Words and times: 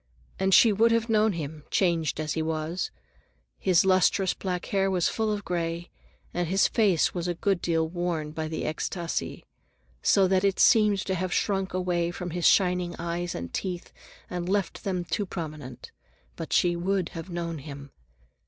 And 0.39 0.51
she 0.51 0.73
would 0.73 0.91
have 0.91 1.09
known 1.09 1.33
him, 1.33 1.63
changed 1.69 2.19
as 2.19 2.33
he 2.33 2.41
was. 2.41 2.89
His 3.59 3.85
lustrous 3.85 4.33
black 4.33 4.65
hair 4.65 4.89
was 4.89 5.07
full 5.07 5.31
of 5.31 5.45
gray, 5.45 5.91
and 6.33 6.47
his 6.47 6.67
face 6.67 7.13
was 7.13 7.27
a 7.27 7.35
good 7.35 7.61
deal 7.61 7.87
worn 7.87 8.31
by 8.31 8.47
the 8.47 8.63
extasi, 8.63 9.43
so 10.01 10.27
that 10.27 10.43
it 10.43 10.59
seemed 10.59 10.97
to 11.05 11.13
have 11.13 11.31
shrunk 11.31 11.75
away 11.75 12.09
from 12.09 12.31
his 12.31 12.47
shining 12.47 12.95
eyes 12.97 13.35
and 13.35 13.53
teeth 13.53 13.93
and 14.27 14.49
left 14.49 14.83
them 14.83 15.05
too 15.05 15.27
prominent. 15.27 15.91
But 16.35 16.51
she 16.51 16.75
would 16.75 17.09
have 17.09 17.29
known 17.29 17.59
him. 17.59 17.91